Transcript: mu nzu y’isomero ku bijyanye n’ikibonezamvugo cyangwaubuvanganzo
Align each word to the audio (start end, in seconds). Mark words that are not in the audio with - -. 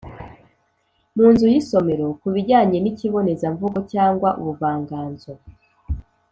mu 1.15 1.25
nzu 1.33 1.45
y’isomero 1.53 2.07
ku 2.21 2.27
bijyanye 2.35 2.77
n’ikibonezamvugo 2.79 3.77
cyangwaubuvanganzo 3.91 5.31